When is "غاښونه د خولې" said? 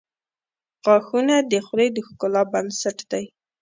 0.83-1.87